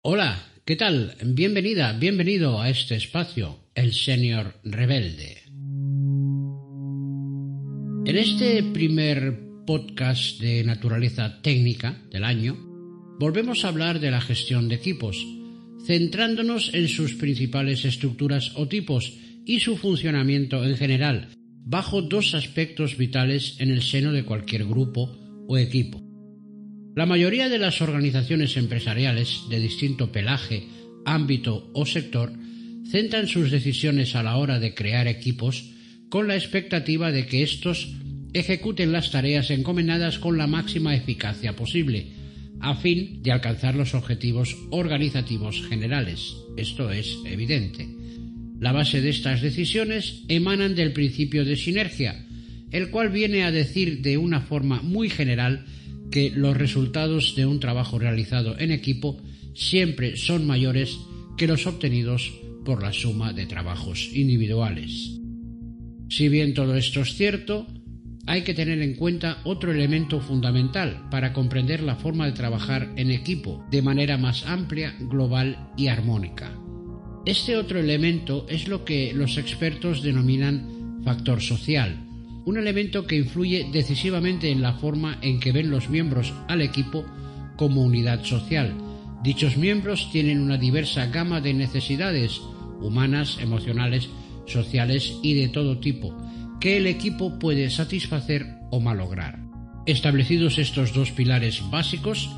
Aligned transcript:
Hola, 0.00 0.38
¿qué 0.64 0.76
tal? 0.76 1.16
Bienvenida, 1.24 1.92
bienvenido 1.92 2.60
a 2.60 2.70
este 2.70 2.94
espacio, 2.94 3.58
el 3.74 3.92
Senior 3.92 4.54
Rebelde. 4.62 5.42
En 8.06 8.16
este 8.16 8.62
primer 8.62 9.40
podcast 9.66 10.40
de 10.40 10.62
naturaleza 10.62 11.42
técnica 11.42 12.00
del 12.12 12.22
año, 12.22 12.56
volvemos 13.18 13.64
a 13.64 13.68
hablar 13.68 13.98
de 13.98 14.12
la 14.12 14.20
gestión 14.20 14.68
de 14.68 14.76
equipos, 14.76 15.26
centrándonos 15.84 16.72
en 16.74 16.86
sus 16.86 17.14
principales 17.14 17.84
estructuras 17.84 18.52
o 18.54 18.68
tipos 18.68 19.18
y 19.44 19.58
su 19.58 19.76
funcionamiento 19.76 20.64
en 20.64 20.76
general, 20.76 21.30
bajo 21.64 22.02
dos 22.02 22.34
aspectos 22.34 22.96
vitales 22.96 23.56
en 23.58 23.72
el 23.72 23.82
seno 23.82 24.12
de 24.12 24.24
cualquier 24.24 24.64
grupo 24.64 25.18
o 25.48 25.58
equipo. 25.58 26.07
La 26.98 27.06
mayoría 27.06 27.48
de 27.48 27.60
las 27.60 27.80
organizaciones 27.80 28.56
empresariales 28.56 29.42
de 29.48 29.60
distinto 29.60 30.10
pelaje, 30.10 30.66
ámbito 31.04 31.70
o 31.72 31.86
sector 31.86 32.32
centran 32.90 33.28
sus 33.28 33.52
decisiones 33.52 34.16
a 34.16 34.24
la 34.24 34.36
hora 34.36 34.58
de 34.58 34.74
crear 34.74 35.06
equipos 35.06 35.70
con 36.08 36.26
la 36.26 36.34
expectativa 36.34 37.12
de 37.12 37.26
que 37.26 37.44
estos 37.44 37.94
ejecuten 38.32 38.90
las 38.90 39.12
tareas 39.12 39.52
encomendadas 39.52 40.18
con 40.18 40.38
la 40.38 40.48
máxima 40.48 40.96
eficacia 40.96 41.54
posible, 41.54 42.08
a 42.58 42.74
fin 42.74 43.22
de 43.22 43.30
alcanzar 43.30 43.76
los 43.76 43.94
objetivos 43.94 44.56
organizativos 44.72 45.64
generales. 45.68 46.34
Esto 46.56 46.90
es 46.90 47.16
evidente. 47.26 47.86
La 48.58 48.72
base 48.72 49.00
de 49.00 49.10
estas 49.10 49.40
decisiones 49.40 50.24
emanan 50.26 50.74
del 50.74 50.92
principio 50.92 51.44
de 51.44 51.54
sinergia, 51.54 52.26
el 52.72 52.90
cual 52.90 53.10
viene 53.10 53.44
a 53.44 53.52
decir 53.52 54.02
de 54.02 54.18
una 54.18 54.40
forma 54.40 54.82
muy 54.82 55.08
general 55.08 55.64
que 56.10 56.30
los 56.30 56.56
resultados 56.56 57.34
de 57.36 57.46
un 57.46 57.60
trabajo 57.60 57.98
realizado 57.98 58.58
en 58.58 58.70
equipo 58.70 59.20
siempre 59.54 60.16
son 60.16 60.46
mayores 60.46 60.98
que 61.36 61.46
los 61.46 61.66
obtenidos 61.66 62.32
por 62.64 62.82
la 62.82 62.92
suma 62.92 63.32
de 63.32 63.46
trabajos 63.46 64.10
individuales. 64.12 65.18
Si 66.08 66.28
bien 66.28 66.54
todo 66.54 66.76
esto 66.76 67.02
es 67.02 67.14
cierto, 67.14 67.66
hay 68.26 68.42
que 68.42 68.54
tener 68.54 68.82
en 68.82 68.94
cuenta 68.94 69.38
otro 69.44 69.72
elemento 69.72 70.20
fundamental 70.20 71.08
para 71.10 71.32
comprender 71.32 71.82
la 71.82 71.96
forma 71.96 72.26
de 72.26 72.32
trabajar 72.32 72.92
en 72.96 73.10
equipo 73.10 73.64
de 73.70 73.80
manera 73.82 74.18
más 74.18 74.44
amplia, 74.46 74.94
global 75.00 75.70
y 75.76 75.88
armónica. 75.88 76.52
Este 77.24 77.56
otro 77.56 77.78
elemento 77.78 78.46
es 78.48 78.68
lo 78.68 78.84
que 78.84 79.12
los 79.14 79.38
expertos 79.38 80.02
denominan 80.02 81.00
factor 81.04 81.40
social, 81.40 82.07
un 82.48 82.56
elemento 82.56 83.06
que 83.06 83.16
influye 83.16 83.68
decisivamente 83.70 84.50
en 84.50 84.62
la 84.62 84.72
forma 84.72 85.18
en 85.20 85.38
que 85.38 85.52
ven 85.52 85.70
los 85.70 85.90
miembros 85.90 86.32
al 86.48 86.62
equipo 86.62 87.04
como 87.58 87.82
unidad 87.82 88.24
social. 88.24 88.72
Dichos 89.22 89.58
miembros 89.58 90.08
tienen 90.10 90.40
una 90.40 90.56
diversa 90.56 91.04
gama 91.06 91.42
de 91.42 91.52
necesidades 91.52 92.40
humanas, 92.80 93.36
emocionales, 93.38 94.08
sociales 94.46 95.18
y 95.22 95.34
de 95.34 95.48
todo 95.48 95.78
tipo, 95.78 96.16
que 96.58 96.78
el 96.78 96.86
equipo 96.86 97.38
puede 97.38 97.68
satisfacer 97.68 98.46
o 98.70 98.80
malograr. 98.80 99.40
Establecidos 99.84 100.56
estos 100.56 100.94
dos 100.94 101.10
pilares 101.10 101.62
básicos, 101.70 102.30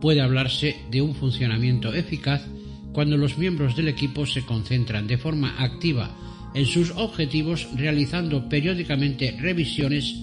puede 0.00 0.20
hablarse 0.20 0.76
de 0.92 1.02
un 1.02 1.16
funcionamiento 1.16 1.92
eficaz 1.94 2.46
cuando 2.92 3.16
los 3.16 3.38
miembros 3.38 3.74
del 3.74 3.88
equipo 3.88 4.24
se 4.24 4.42
concentran 4.46 5.08
de 5.08 5.18
forma 5.18 5.56
activa 5.58 6.14
en 6.54 6.66
sus 6.66 6.92
objetivos 6.92 7.68
realizando 7.74 8.48
periódicamente 8.48 9.36
revisiones 9.38 10.16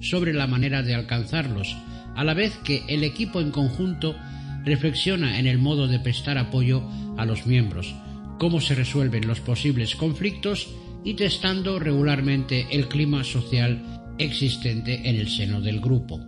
sobre 0.00 0.32
la 0.32 0.46
manera 0.46 0.82
de 0.82 0.94
alcanzarlos, 0.94 1.76
a 2.14 2.24
la 2.24 2.34
vez 2.34 2.56
que 2.64 2.82
el 2.88 3.04
equipo 3.04 3.40
en 3.40 3.50
conjunto 3.50 4.16
reflexiona 4.64 5.38
en 5.38 5.46
el 5.46 5.58
modo 5.58 5.86
de 5.86 6.00
prestar 6.00 6.38
apoyo 6.38 6.82
a 7.16 7.24
los 7.24 7.46
miembros, 7.46 7.94
cómo 8.38 8.60
se 8.60 8.74
resuelven 8.74 9.26
los 9.26 9.40
posibles 9.40 9.96
conflictos 9.96 10.68
y 11.04 11.14
testando 11.14 11.78
regularmente 11.78 12.66
el 12.70 12.88
clima 12.88 13.22
social 13.22 13.80
existente 14.18 15.08
en 15.08 15.16
el 15.16 15.28
seno 15.28 15.60
del 15.60 15.80
grupo. 15.80 16.20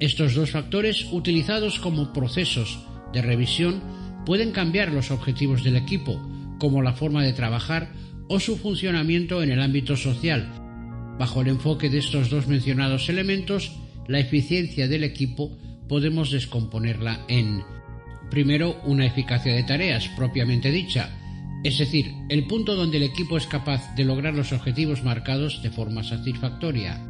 Estos 0.00 0.34
dos 0.34 0.50
factores, 0.50 1.06
utilizados 1.12 1.78
como 1.78 2.12
procesos 2.12 2.80
de 3.12 3.22
revisión, 3.22 3.80
pueden 4.26 4.50
cambiar 4.50 4.92
los 4.92 5.10
objetivos 5.10 5.62
del 5.62 5.76
equipo, 5.76 6.20
como 6.58 6.82
la 6.82 6.92
forma 6.92 7.22
de 7.22 7.32
trabajar 7.32 7.88
o 8.28 8.40
su 8.40 8.56
funcionamiento 8.56 9.42
en 9.42 9.50
el 9.50 9.60
ámbito 9.60 9.96
social. 9.96 10.48
Bajo 11.18 11.42
el 11.42 11.48
enfoque 11.48 11.88
de 11.88 11.98
estos 11.98 12.30
dos 12.30 12.46
mencionados 12.46 13.08
elementos, 13.08 13.72
la 14.08 14.20
eficiencia 14.20 14.88
del 14.88 15.04
equipo 15.04 15.56
podemos 15.88 16.30
descomponerla 16.30 17.24
en, 17.28 17.62
primero, 18.30 18.80
una 18.84 19.06
eficacia 19.06 19.54
de 19.54 19.62
tareas 19.62 20.08
propiamente 20.16 20.70
dicha, 20.70 21.10
es 21.64 21.78
decir, 21.78 22.12
el 22.28 22.46
punto 22.46 22.76
donde 22.76 22.98
el 22.98 23.02
equipo 23.02 23.36
es 23.36 23.46
capaz 23.46 23.94
de 23.96 24.04
lograr 24.04 24.34
los 24.34 24.52
objetivos 24.52 25.02
marcados 25.02 25.62
de 25.62 25.70
forma 25.70 26.04
satisfactoria. 26.04 27.04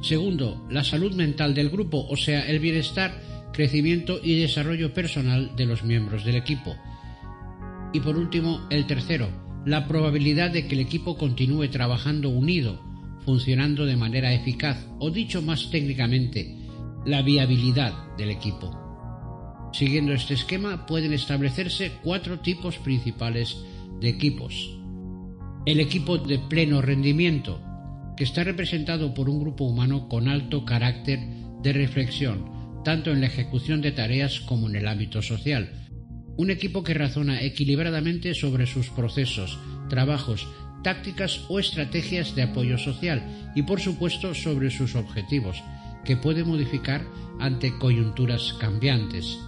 Segundo, 0.00 0.66
la 0.70 0.84
salud 0.84 1.14
mental 1.14 1.54
del 1.54 1.70
grupo, 1.70 2.06
o 2.08 2.16
sea, 2.16 2.46
el 2.48 2.58
bienestar, 2.58 3.20
crecimiento 3.52 4.18
y 4.22 4.40
desarrollo 4.40 4.92
personal 4.92 5.54
de 5.56 5.66
los 5.66 5.84
miembros 5.84 6.24
del 6.24 6.36
equipo. 6.36 6.74
Y 7.92 8.00
por 8.00 8.18
último, 8.18 8.66
el 8.70 8.86
tercero, 8.86 9.43
la 9.64 9.88
probabilidad 9.88 10.50
de 10.50 10.66
que 10.66 10.74
el 10.74 10.80
equipo 10.80 11.16
continúe 11.16 11.68
trabajando 11.68 12.28
unido, 12.28 12.80
funcionando 13.24 13.86
de 13.86 13.96
manera 13.96 14.32
eficaz 14.32 14.86
o 14.98 15.10
dicho 15.10 15.40
más 15.40 15.70
técnicamente, 15.70 16.56
la 17.06 17.22
viabilidad 17.22 17.92
del 18.16 18.30
equipo. 18.30 18.80
Siguiendo 19.72 20.12
este 20.12 20.34
esquema 20.34 20.86
pueden 20.86 21.12
establecerse 21.12 21.92
cuatro 22.02 22.40
tipos 22.40 22.78
principales 22.78 23.56
de 24.00 24.08
equipos. 24.08 24.78
El 25.66 25.80
equipo 25.80 26.18
de 26.18 26.38
pleno 26.38 26.82
rendimiento, 26.82 27.60
que 28.16 28.24
está 28.24 28.44
representado 28.44 29.14
por 29.14 29.28
un 29.28 29.40
grupo 29.40 29.64
humano 29.64 30.08
con 30.08 30.28
alto 30.28 30.64
carácter 30.64 31.18
de 31.62 31.72
reflexión, 31.72 32.82
tanto 32.84 33.10
en 33.10 33.20
la 33.22 33.26
ejecución 33.26 33.80
de 33.80 33.92
tareas 33.92 34.40
como 34.40 34.68
en 34.68 34.76
el 34.76 34.86
ámbito 34.86 35.22
social, 35.22 35.83
un 36.36 36.50
equipo 36.50 36.82
que 36.82 36.94
razona 36.94 37.42
equilibradamente 37.42 38.34
sobre 38.34 38.66
sus 38.66 38.88
procesos, 38.90 39.58
trabajos, 39.88 40.48
tácticas 40.82 41.44
o 41.48 41.58
estrategias 41.58 42.34
de 42.34 42.42
apoyo 42.42 42.78
social 42.78 43.22
y 43.54 43.62
por 43.62 43.80
supuesto 43.80 44.34
sobre 44.34 44.70
sus 44.70 44.94
objetivos, 44.94 45.62
que 46.04 46.16
puede 46.16 46.44
modificar 46.44 47.02
ante 47.40 47.76
coyunturas 47.78 48.54
cambiantes. 48.60 49.38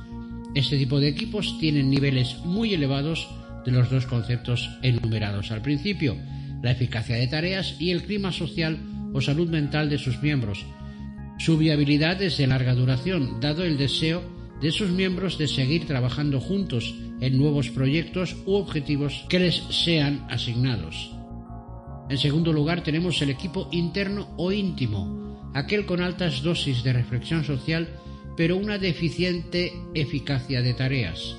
Este 0.54 0.78
tipo 0.78 1.00
de 1.00 1.08
equipos 1.08 1.58
tienen 1.60 1.90
niveles 1.90 2.38
muy 2.44 2.72
elevados 2.72 3.28
de 3.64 3.72
los 3.72 3.90
dos 3.90 4.06
conceptos 4.06 4.70
enumerados 4.82 5.50
al 5.50 5.60
principio, 5.60 6.16
la 6.62 6.70
eficacia 6.70 7.16
de 7.16 7.26
tareas 7.26 7.76
y 7.78 7.90
el 7.90 8.04
clima 8.04 8.32
social 8.32 8.78
o 9.12 9.20
salud 9.20 9.48
mental 9.48 9.90
de 9.90 9.98
sus 9.98 10.22
miembros. 10.22 10.64
Su 11.38 11.58
viabilidad 11.58 12.22
es 12.22 12.38
de 12.38 12.46
larga 12.46 12.74
duración, 12.74 13.40
dado 13.40 13.64
el 13.64 13.76
deseo 13.76 14.35
de 14.60 14.72
sus 14.72 14.90
miembros 14.90 15.38
de 15.38 15.48
seguir 15.48 15.86
trabajando 15.86 16.40
juntos 16.40 16.94
en 17.20 17.36
nuevos 17.36 17.70
proyectos 17.70 18.36
u 18.46 18.54
objetivos 18.54 19.24
que 19.28 19.38
les 19.38 19.56
sean 19.70 20.26
asignados. 20.30 21.12
En 22.08 22.18
segundo 22.18 22.52
lugar 22.52 22.82
tenemos 22.82 23.20
el 23.22 23.30
equipo 23.30 23.68
interno 23.72 24.28
o 24.36 24.52
íntimo, 24.52 25.50
aquel 25.54 25.86
con 25.86 26.00
altas 26.00 26.42
dosis 26.42 26.82
de 26.84 26.92
reflexión 26.92 27.44
social 27.44 27.88
pero 28.36 28.56
una 28.56 28.78
deficiente 28.78 29.72
eficacia 29.94 30.62
de 30.62 30.74
tareas. 30.74 31.36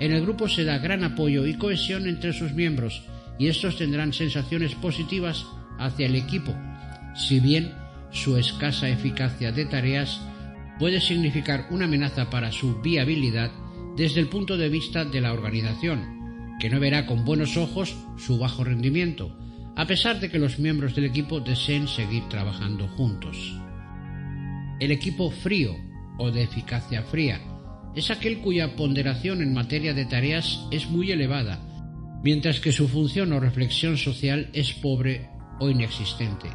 En 0.00 0.12
el 0.12 0.22
grupo 0.22 0.48
se 0.48 0.64
da 0.64 0.78
gran 0.78 1.04
apoyo 1.04 1.46
y 1.46 1.54
cohesión 1.54 2.06
entre 2.06 2.32
sus 2.32 2.52
miembros 2.52 3.04
y 3.38 3.48
estos 3.48 3.78
tendrán 3.78 4.12
sensaciones 4.12 4.74
positivas 4.74 5.46
hacia 5.78 6.06
el 6.06 6.16
equipo, 6.16 6.54
si 7.14 7.40
bien 7.40 7.72
su 8.10 8.36
escasa 8.36 8.88
eficacia 8.88 9.52
de 9.52 9.66
tareas 9.66 10.20
puede 10.78 11.00
significar 11.00 11.66
una 11.70 11.86
amenaza 11.86 12.30
para 12.30 12.52
su 12.52 12.80
viabilidad 12.80 13.50
desde 13.96 14.20
el 14.20 14.28
punto 14.28 14.56
de 14.56 14.68
vista 14.68 15.04
de 15.04 15.20
la 15.20 15.32
organización, 15.32 16.56
que 16.60 16.70
no 16.70 16.80
verá 16.80 17.06
con 17.06 17.24
buenos 17.24 17.56
ojos 17.56 17.96
su 18.18 18.38
bajo 18.38 18.64
rendimiento, 18.64 19.36
a 19.74 19.86
pesar 19.86 20.20
de 20.20 20.30
que 20.30 20.38
los 20.38 20.58
miembros 20.58 20.94
del 20.94 21.06
equipo 21.06 21.40
deseen 21.40 21.88
seguir 21.88 22.24
trabajando 22.28 22.88
juntos. 22.88 23.58
El 24.80 24.90
equipo 24.90 25.30
frío 25.30 25.74
o 26.18 26.30
de 26.30 26.42
eficacia 26.42 27.02
fría 27.02 27.40
es 27.94 28.10
aquel 28.10 28.40
cuya 28.40 28.76
ponderación 28.76 29.40
en 29.40 29.54
materia 29.54 29.94
de 29.94 30.04
tareas 30.04 30.66
es 30.70 30.90
muy 30.90 31.10
elevada, 31.10 31.60
mientras 32.22 32.60
que 32.60 32.72
su 32.72 32.88
función 32.88 33.32
o 33.32 33.40
reflexión 33.40 33.96
social 33.96 34.50
es 34.52 34.72
pobre 34.74 35.30
o 35.60 35.70
inexistente. 35.70 36.48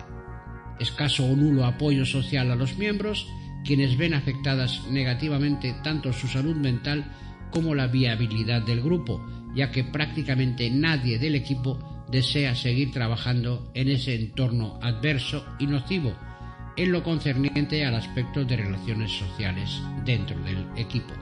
Escaso 0.79 1.25
o 1.25 1.35
nulo 1.35 1.65
apoyo 1.65 2.05
social 2.05 2.51
a 2.51 2.55
los 2.55 2.77
miembros 2.77 3.27
quienes 3.65 3.97
ven 3.97 4.13
afectadas 4.13 4.87
negativamente 4.89 5.75
tanto 5.83 6.13
su 6.13 6.27
salud 6.27 6.55
mental 6.55 7.05
como 7.51 7.75
la 7.75 7.87
viabilidad 7.87 8.61
del 8.61 8.81
grupo, 8.81 9.25
ya 9.55 9.71
que 9.71 9.83
prácticamente 9.83 10.69
nadie 10.69 11.19
del 11.19 11.35
equipo 11.35 12.05
desea 12.09 12.55
seguir 12.55 12.91
trabajando 12.91 13.71
en 13.73 13.89
ese 13.89 14.15
entorno 14.15 14.79
adverso 14.81 15.45
y 15.59 15.67
nocivo 15.67 16.15
en 16.77 16.91
lo 16.91 17.03
concerniente 17.03 17.85
al 17.85 17.95
aspecto 17.95 18.45
de 18.45 18.57
relaciones 18.57 19.11
sociales 19.11 19.69
dentro 20.05 20.41
del 20.43 20.65
equipo. 20.77 21.13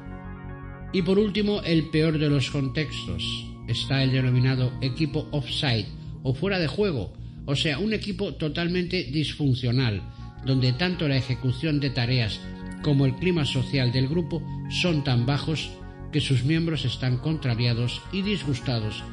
Y 0.93 1.01
por 1.01 1.19
último, 1.19 1.61
el 1.63 1.89
peor 1.89 2.17
de 2.17 2.29
los 2.29 2.49
contextos. 2.49 3.45
Está 3.67 4.01
el 4.01 4.11
denominado 4.11 4.73
equipo 4.81 5.27
offside 5.31 5.85
o 6.23 6.33
fuera 6.33 6.57
de 6.57 6.67
juego, 6.67 7.13
o 7.45 7.55
sea, 7.55 7.77
un 7.77 7.93
equipo 7.93 8.33
totalmente 8.33 9.03
disfuncional, 9.03 10.01
donde 10.45 10.73
tanto 10.73 11.07
la 11.07 11.17
ejecución 11.17 11.79
de 11.79 11.89
tareas 11.89 12.39
como 12.81 13.05
el 13.05 13.15
clima 13.15 13.45
social 13.45 13.91
del 13.91 14.07
grupo 14.07 14.41
son 14.69 15.03
tan 15.03 15.25
bajos 15.25 15.71
que 16.11 16.21
sus 16.21 16.43
miembros 16.43 16.85
están 16.85 17.17
contrariados 17.17 18.01
y 18.11 18.21
disgustados 18.21 19.03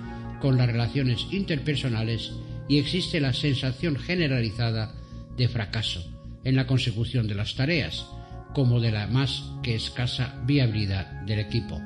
con 0.41 0.57
las 0.57 0.67
relaciones 0.67 1.27
interpersonales 1.31 2.33
y 2.69 2.79
existe 2.79 3.21
la 3.21 3.33
sensación 3.33 3.97
generalizada 3.97 4.95
de 5.37 5.49
fracaso 5.49 6.05
en 6.45 6.57
la 6.57 6.67
consecución 6.67 7.27
de 7.27 7.35
las 7.35 7.55
tareas, 7.57 8.07
como 8.55 8.81
de 8.81 8.93
la 8.93 9.07
más 9.07 9.45
que 9.63 9.75
escasa 9.75 10.41
viabilidad 10.47 11.23
del 11.23 11.41
equipo. 11.41 11.81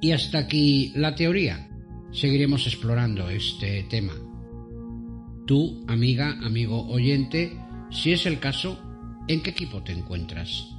Y 0.00 0.12
hasta 0.12 0.38
aquí 0.38 0.92
la 0.96 1.14
teoría. 1.14 1.68
Seguiremos 2.12 2.66
explorando 2.66 3.30
este 3.30 3.84
tema. 3.84 4.12
Tú, 5.46 5.84
amiga, 5.88 6.38
amigo 6.42 6.86
oyente, 6.88 7.52
si 7.90 8.12
es 8.12 8.24
el 8.24 8.40
caso, 8.40 8.78
¿en 9.28 9.42
qué 9.42 9.50
equipo 9.50 9.82
te 9.82 9.92
encuentras? 9.92 10.74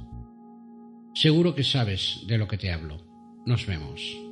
Seguro 1.14 1.54
que 1.54 1.62
sabes 1.62 2.24
de 2.26 2.36
lo 2.36 2.48
que 2.48 2.58
te 2.58 2.72
hablo. 2.72 2.98
Nos 3.46 3.64
vemos. 3.64 4.25